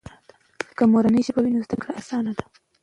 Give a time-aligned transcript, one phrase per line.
[0.77, 2.43] که مورنۍ ژبه وي، نو زده کړه آسانه ده.